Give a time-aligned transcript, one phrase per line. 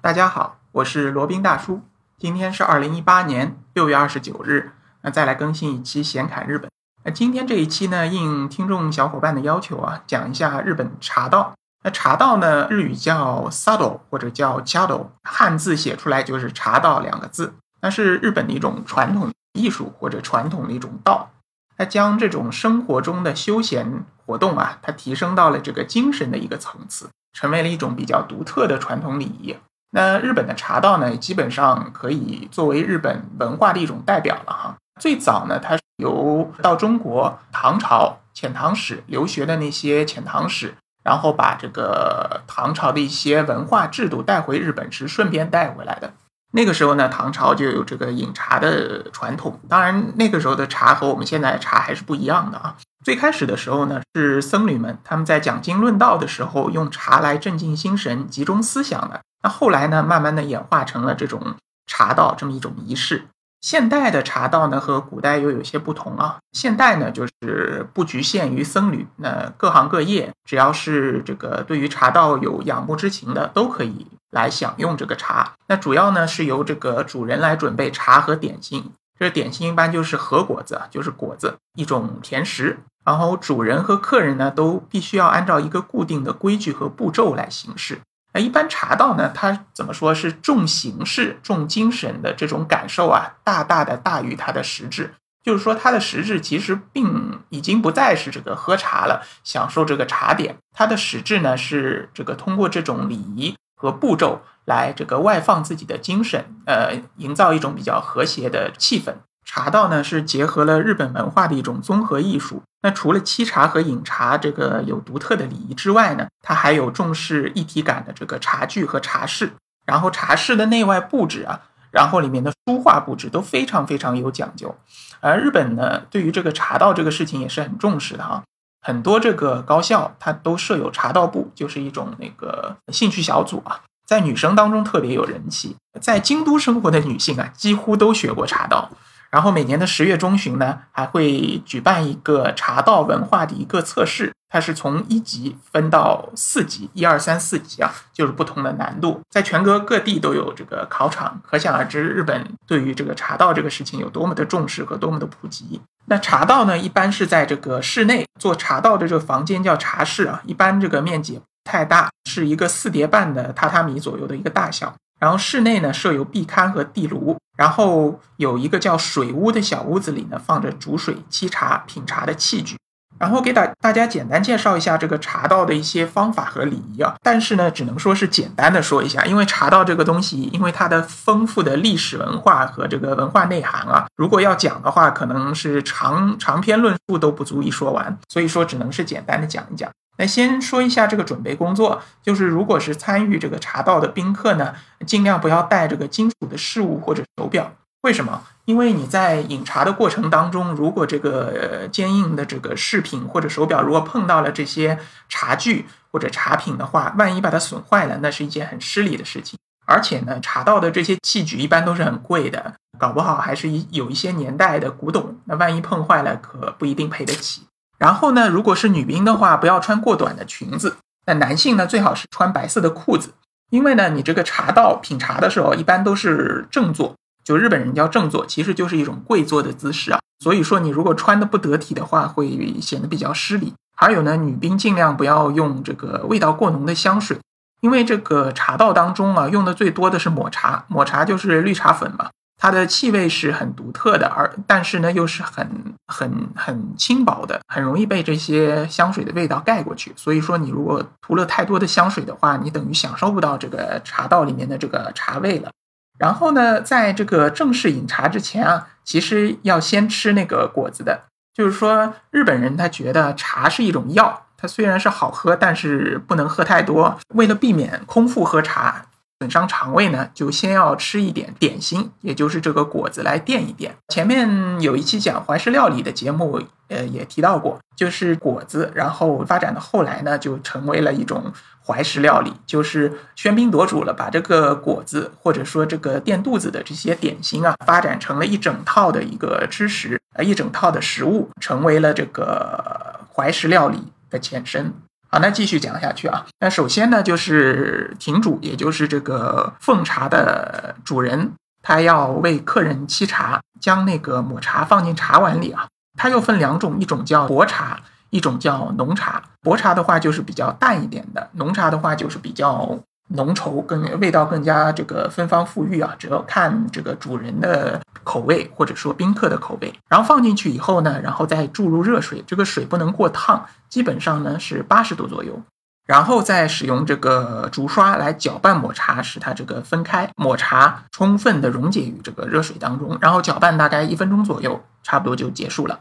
[0.00, 1.82] 大家好，我是罗宾大叔。
[2.16, 4.70] 今天是二零一八年六月二十九日，
[5.02, 6.70] 那再来更新一期闲侃日本。
[7.02, 11.52] 那今天这一期呢，应听众小伙伴的要求啊，讲一下日本茶道。
[11.82, 17.54] 那茶道呢，日语叫 sado 或者叫 chado，汉字写出来就是茶道两个字。
[17.80, 21.30] 那是日本的一种传统艺术或者传统的一种道。
[21.76, 29.56] 它将这种生活中的休闲活动啊，它提升到了这个精神的一个层次，成为了一种比较独特的传统礼仪。
[29.90, 34.76] 那日本的茶道呢，基本上可以作为日本文化的一种代表了哈。
[35.00, 46.12] 最早呢，它由到中国唐朝遣唐使留学的那些遣唐使，然后把这个唐朝的一些文化制度带回日本时，顺便带回来的。
[46.52, 49.60] 那个时候呢，唐朝就有这个饮茶的传统。
[49.68, 52.74] 当然，那个时候的茶和我们现在茶还是不一样的啊。
[53.04, 59.20] 最开始的时候呢，是僧侣们他们在讲经论道的时候，用茶来镇静心神、集中思想的。
[59.42, 61.56] 那后来呢，慢慢的演化成了这种
[61.86, 63.26] 茶道这么一种仪式。
[63.60, 66.38] 现代的茶道呢，和古代又有些不同啊。
[66.52, 75.54] 现代呢，就是不局限于僧侣，那各行各业，只要是这个对于茶道有仰慕之情的，都可以来享用这个茶。
[75.66, 82.78] 那主要呢是由这个主人来准备茶和点心，这点心一般就是和果子，就是果子一种甜食。
[83.04, 87.98] 然后主人和客人呢，都必须要按照一个固定的规矩和步骤来行事。
[88.38, 95.14] 一般茶道呢，它怎么说是重形式、重精神的这种感受啊，大大的大于它的实质。
[95.42, 100.56] 就是说，它的实质其实并已经不再是这个喝茶了，享受这个茶点。
[100.76, 109.14] 它的实质呢，是这个通过这种礼仪和步骤来这个外放自己的精神，呃，营造一种比较和谐的气氛。
[109.50, 112.62] 茶道呢是结合了日本文化的一种综合艺术。
[112.82, 119.50] 那除了沏茶和饮茶这个有独特的礼仪之外呢，它还有重视一体感的这个茶具和茶室。
[119.86, 121.58] 然后茶室的内外布置啊，
[121.90, 124.76] 然后里面的书画布置都非常非常有讲究。
[125.20, 128.42] 而日本呢，对于这个茶道这个事情也是很重视的哈。
[128.82, 135.74] 很多这个高校它都设有茶道部，就是一种那个兴趣小组啊，在女生当中特别有人气。
[136.00, 138.90] 在京都生活的女性啊，几乎都学过茶道。
[139.30, 155.80] 然后每年的十月中旬呢，还会举办一个茶道文化的一个测试，它是从一级分到四级，一二三四级啊，就是不同的难度，在全国各地都有这个考场，可想而知日本对于这个茶道这个事情有多么的重视和多么的普及。
[156.06, 164.94] 那茶道呢，一般是在这个室内做茶道的这个房间叫茶室啊，一般这个面积不太大，是一个四叠半的榻榻米左右的一个大小。
[165.18, 172.76] 然后室内呢设有壁龛和地炉，然后有一个叫水屋的小屋子里呢放着煮水、沏茶、品茶的器具。
[173.18, 189.90] 然后给大大家简单介绍一下这个茶道的一些方法和礼仪啊，但是呢只能说是简单的说一下，因为茶道这个东西，因为它的丰富的历史文化和这个文化内涵啊，如果要讲的话，可能是长长篇论述都不足以说完，所以说只能是简单的讲一讲。
[190.18, 194.74] 那先说一下这个准备工作，就是如果是参与这个茶道的宾客呢，
[195.06, 197.72] 尽量不要带这个金属的饰物或者手表。
[198.02, 198.42] 为什么？
[198.64, 204.98] 因为你在饮茶的过程当中，如果这个坚硬的这个饰品或者手表如果碰到了这些
[205.28, 209.58] 茶具或者茶品的话，万一把它损坏了，那是一件很失礼的事情。
[209.86, 217.62] 而且呢，茶道的这些器具一般都是很贵的，搞不好还是一有一些年代的古董，那万一碰坏了，可不一定赔得起。
[217.98, 220.96] 然后呢，如果是女兵的话，不要穿过短的裙子。
[221.26, 223.34] 那男性呢，最好是穿白色的裤子，
[223.70, 227.14] 因为呢，你这个茶道品茶的时候，一般都是正坐，
[227.44, 230.20] 就日本人叫正坐，其实就是一种跪坐的姿势啊。
[230.38, 233.74] 所以说，你如果穿的不得体的话，会显得比较失礼。
[233.96, 237.36] 还有呢，女兵尽量不要用这个味道过浓的香水，
[237.80, 242.30] 因为这个茶道当中啊，用的最多的是抹茶，抹茶就是绿茶粉嘛。
[242.60, 250.12] 它的气味是很独特的，而但是呢，又是很很很轻薄的，很容易被这些香水的味道盖过去。
[250.16, 255.70] 所以说，你如果涂了太多的香水的话，你等于享受不到这个茶道里面的这个茶味了。
[256.18, 261.26] 然后呢，在这个正式饮茶之前啊，其实要先吃那个果子的。
[261.54, 267.16] 就是说，日本人他觉得茶是一种药，它虽然是好喝，但是不能喝太多。
[267.34, 269.04] 为了避免空腹喝茶。
[269.40, 273.94] 损伤肠胃呢，就先要吃一点点心，也就是这个果子来垫一垫。
[274.08, 281.52] 前面有一期讲怀石料理的节目，呃，也提到过，就是果子，然后发展到后来呢，就成为了一种
[281.86, 294.92] 怀石料理，就是喧宾夺主了，把这个果子或者说这个垫肚子的这些点心啊，发展成了一整套的一个知识，呃，一整套的食物，成为了这个怀石料理的前身。
[295.30, 296.46] 好，那继续讲下去啊。
[296.60, 301.52] 那首先呢，就是亭主，也就是这个奉茶的主人，
[301.82, 305.86] 他要为客人沏茶，将那个抹茶放进茶碗里啊。
[306.16, 309.42] 它又分两种，一种叫薄茶，一种叫浓茶。
[309.60, 312.98] 薄茶的话就是比较淡一点的，浓茶的话就是比较
[313.28, 316.14] 浓稠，更味道更加这个芬芳馥郁啊。
[316.18, 323.66] 只要看这个主人的口味或者说宾客的口味，然后放进去以后呢，然后再注入热水，这个水不能过烫。
[323.88, 325.62] 基本上呢是八十度左右，
[326.06, 336.00] 然后再使用这个竹刷来搅拌抹茶，使它这个分开，抹茶充分的溶解于这个热水当中，然后搅拌大概一分钟左右，差不多就结束了。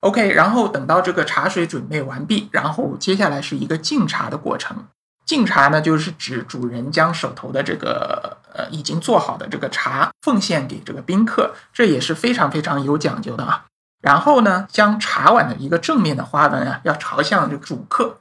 [0.00, 4.84] OK，然后等到这个茶水准备完毕，然后接下来是一个敬茶的过程。
[5.28, 13.66] 敬茶呢，就是指主人将手头的这个呃已经做好的这个茶奉献给这个宾客，这也是非常非常有讲究的啊。
[14.00, 18.16] 然后呢，将茶碗的一个正面的花纹啊，要朝向这个主客，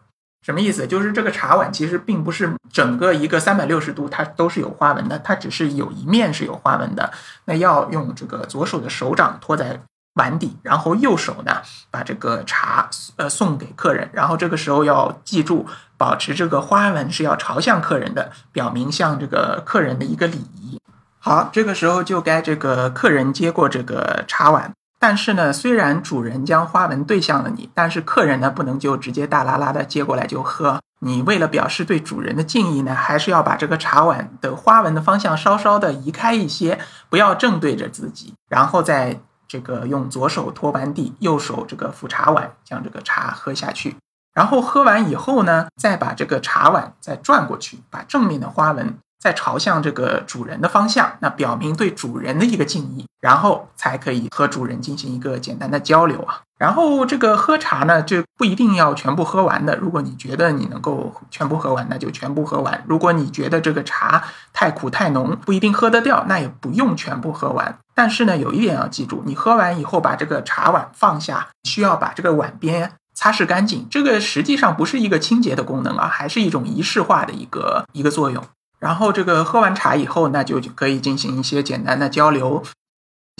[0.45, 0.85] 什么意思？
[0.85, 7.13] 就是这个茶碗其实并不是整个一个三百六十度它都是有花纹的，它只是有一面是有花纹的。
[7.45, 9.79] 那要用这个左手的手掌托在
[10.17, 15.65] 碗底，然后右手呢把这个茶呃送给客人，然后这个时候要记住
[15.97, 20.79] 保持这个花纹是要朝向客人的，表明向这个客人的一个礼仪。
[21.19, 24.73] 好，这个时候就该这个客人接过这个茶碗。
[24.99, 30.79] 但是呢，虽然主人将花纹对向了你，但是客人呢不能就直接大拉拉的接过来就喝。
[30.99, 36.79] 你为了表示对主人的敬意呢，还是要把这个茶碗的花纹的方向稍稍的移开一些，
[37.09, 38.33] 不要正对着自己。
[38.49, 43.95] 然后再这个用左手托碗底，右手这个扶茶碗，将这个茶喝下去。
[44.33, 48.97] 然后喝完以后呢，再把这个茶碗再转过去，把正面的花纹。
[49.19, 56.41] 再朝向这个主人的方向，那表明对主人的一个敬意，然后才可以和主人进行一个简单的交流啊。
[56.59, 59.75] 然后这个喝茶呢，就不一定要全部喝完的。
[59.77, 64.23] 如果你觉得你能够全部喝完，那就全部喝完；如果你觉得这个茶
[64.53, 67.79] 太苦太浓，不一定喝得掉，那也不用全部喝完。
[67.97, 73.87] 但是呢，有一点要记住，你喝完以后把这个茶碗放下，需要把这个碗边擦拭干净。
[73.89, 78.43] 这个实际上不是一个清洁的功能啊，还是一种仪式化的一个一个作用。
[78.79, 82.63] 然后这个喝完茶以后，那就可以进行一些简单的交流。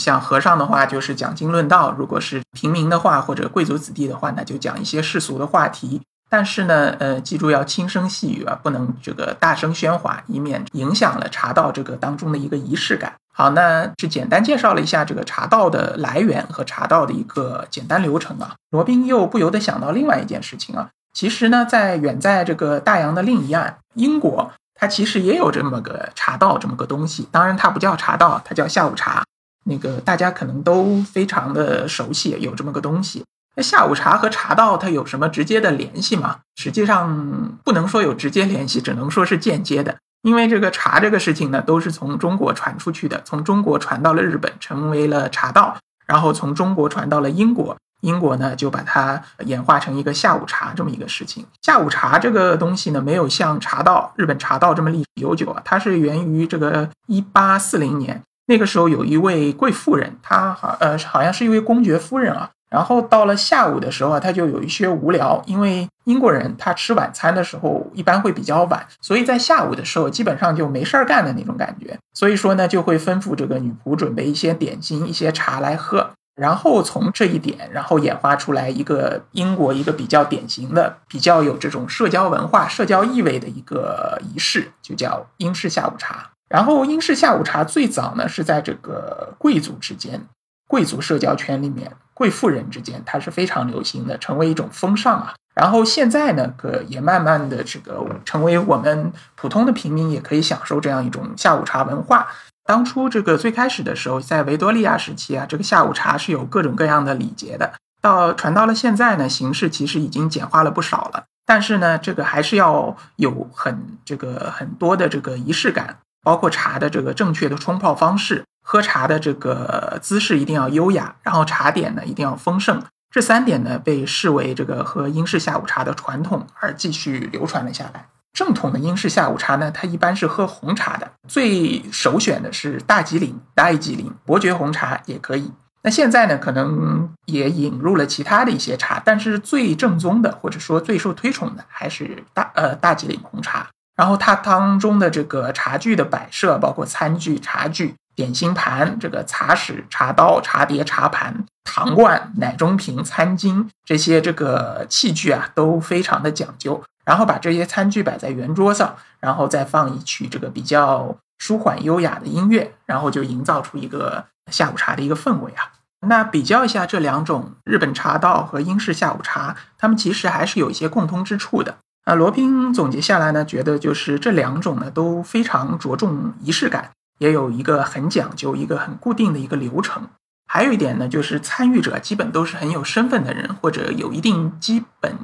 [0.01, 6.01] 像和尚的话，就是讲经论道；如果是平民的话，或者贵族子弟的话，那就讲一些世俗的话题。
[6.30, 13.13] 但是呢，呃，记住要轻声细语啊，不能这个大声喧哗，以免影响了茶道这个当中的一个仪式感。
[13.38, 18.56] 好，那是简单介绍了一下这个茶道的来源和茶道的一个简单流程啊。
[18.72, 24.51] 罗宾又不由得想到另外一件事情啊，其实呢，在远在这个大洋的另一岸，英国。
[24.74, 29.24] 它其实也有这么个茶道这么个东西，当然它不叫茶道，它叫下午茶。
[29.66, 33.24] 那个大家可能都非常的熟悉，有这么个东西。
[33.56, 36.38] 那下午茶和茶道它有什么直接的联系吗？
[36.56, 39.95] 实际上不能说有直接联系，只能说是间接的。
[40.22, 47.78] 因为这个茶这个事情呢，都是从中国传出去的，从中国传到了日本，成为了茶道，然后从中国传到了英国。
[48.02, 51.44] 英国呢，就把它演化成一个下午茶这么一个事情。
[51.64, 55.60] 下午茶这个东西呢，没有像茶道、日本茶道这么历史悠久啊。
[55.66, 62.52] 它是源于这个一八四零年，那个时候有一位贵妇人，她好呃好像是一位公爵夫人啊。
[62.69, 71.98] 然后到了下午的时候，他就有一些无聊，因为英国人他吃晚餐的时候一般会比较晚，所以在下午的时候基本上就没事儿干的那种感觉。
[72.14, 76.10] 所以说呢，就会吩咐这个女仆准备一些点心、一些茶来喝。
[76.36, 86.30] 然后从这一点，然后演化出来一个英国一个比较典型的、比较有这种社交文化、社交意味的一个仪式，就叫英式下午茶。
[86.48, 90.27] 然后英式下午茶最早呢是在这个贵族之间、
[90.68, 95.36] 贵族社交圈里面、贵妇人之间，它是非常流行的，成为一种风尚啊。
[95.53, 102.27] 然后现在呢，可也慢慢的这个成为我们普通的平民也可以享受这样一种下午茶文化。
[102.65, 107.71] 当初这个最开始的时候，在维多利亚时期啊，这个下午茶是有各种各样的礼节的。
[108.01, 111.25] 到传到了现在呢，形式其实已经简化了不少了。
[111.45, 122.83] 但是呢，这个还是要有很这个很多的这个仪式感，包括茶的这个正确的冲泡方式，喝茶的这个姿势一定要优雅，然后茶点呢一定要丰盛。
[123.09, 128.09] 这三点呢被视为这个喝英式下午茶的传统而继续流传了下来。
[128.33, 135.50] 正统的英式下午茶呢，它一般是喝红茶的，最首选的是大吉岭、大吉岭伯爵红茶也可以。
[135.83, 143.65] 那现在呢，可能也引入了其他的一些茶，但是最正宗的或者说最受推崇的还是大呃大吉岭红茶。
[143.98, 156.82] 然后它当中的这个茶具的摆设，包括餐具、茶具，点心盘、这个茶匙、茶刀、茶碟、茶盘、糖罐、奶中瓶、餐巾这些这个器具啊，都非常的讲究。
[157.04, 165.72] 然后把这些餐具摆在圆桌上，然后再放一曲这个比较舒缓优雅的音乐，然后就营造出一个下午茶的一个氛围啊。
[166.06, 171.77] 那比较一下这两种日本茶道和英式下午茶，他们其实还是有一些共通之处的。
[172.10, 176.92] 那，罗宾总结下来呢，觉得就是这两种呢都非常着重仪式感。
[177.18, 180.08] 也有一个很讲究、一个很固定的一个流程。
[180.46, 185.18] 还有一点呢，就是参与者基本都是很有身份的人，或者有一定基本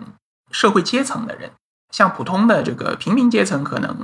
[0.51, 1.51] 社会阶层的人。
[1.93, 3.95] 像普通的这个平民阶层，可能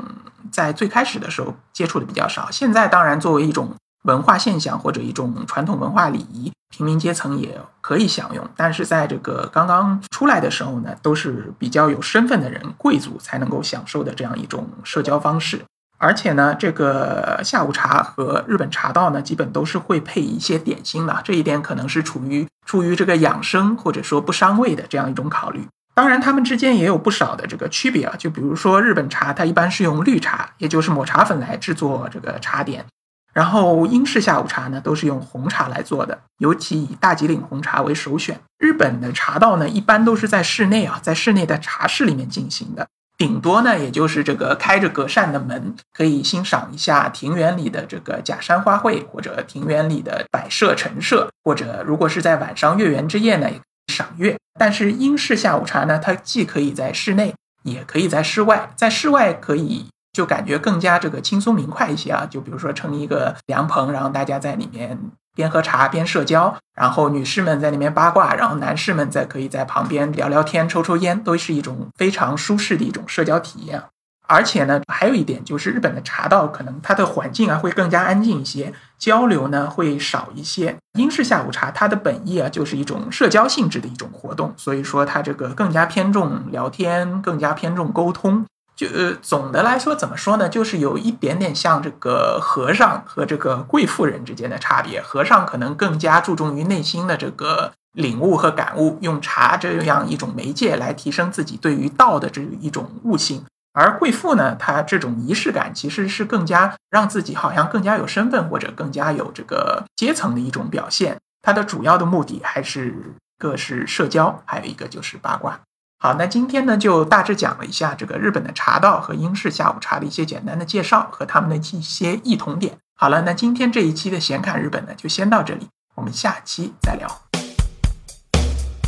[0.49, 2.49] 在最开始的时候接触的比较少。
[2.49, 8.47] 现在当然作为一种文化现象或者一种传统文化礼仪，平民阶层也可以享用。
[8.55, 15.61] 但是在这个刚刚出来的时候呢，都是比较有身份的人、贵族才能够享受的这样一种社交方式。
[15.97, 21.19] 而且呢，这个下午茶和日本茶道呢，基本都是会配一些点心的。
[21.25, 25.67] 这一点可能是处于出于这个养生或者说不伤胃的这样一种考虑。
[25.95, 28.15] 当然，它们之间也有不少的这个区别啊。
[28.17, 32.85] 就比如说日本茶，它一般是用绿茶，也就是抹茶粉来制作这个茶点。
[33.33, 38.39] 然后英式下午茶呢，都是用红茶来做的，尤其以大吉岭红茶为首选。
[38.57, 42.87] 日本的茶道呢，一般都是在室内啊，在室内的茶室里面进行的。
[43.17, 53.49] 顶多呢，也就是这个开着隔扇的门，可以欣赏一下庭园里的这个假山花卉，或者庭园里的摆设陈设，或者如果是在晚上月圆之夜呢，
[53.87, 54.37] 赏月。
[54.57, 59.87] 但是英式下午茶呢，它既可以在室内，也可以在室外，在室外可以
[60.19, 62.27] 就感觉更加这个轻松明快一些啊。
[62.29, 64.99] 就比如说撑一个凉棚，然后大家在里面。
[65.35, 73.81] 边喝茶边社交，然后女士们在那边八卦，然后男士们在可以在旁边聊聊天、抽抽烟，都是一种非常舒适的一种社交体验。
[74.27, 80.75] 而且呢，还有一点就是日本的茶道可能它的环境啊会更加安静一些，交流呢会少一些。
[80.97, 88.45] 英式下午茶它的本意啊就是一种社交性质的一种活动，所以说它这个更加偏重聊天，更加偏重沟通。
[88.79, 90.47] 就呃，总的来说怎么说呢？
[90.47, 95.01] 就是有一点点像这个和尚和这个贵妇人之间的差别。
[95.01, 103.43] 和尚可能更加注重于内心的这个领悟和感悟，用茶这样一种媒介来提升自己对于道的这一种悟性。
[103.73, 111.17] 而贵妇呢，她这种仪式感其实是更加让自己好像更加有身份或者更加有这个阶层的一种表现。
[111.41, 115.59] 它的主要的目的还是个是社交，还有一个就是八卦。
[116.01, 122.77] 好，那今天呢就大致讲了一下这个日本的茶道和英式下午茶的一些简单的介绍和他们的一些异同点。
[122.95, 127.05] 好了，那今天这一期的闲侃日本呢就先到这里，我们下期再聊。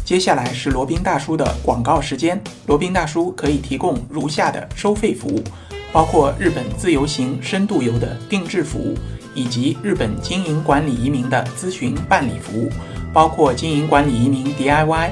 [0.05, 5.43] 接下来是罗宾大叔的广告时间，罗宾大叔可以提供如下的收费服务，
[5.91, 8.97] 包括日本自由行、深度游的定制服务，
[9.35, 12.71] 以及日本经营管理移民的咨询办理服务，
[13.11, 15.11] 包括经营管理移民 DIY。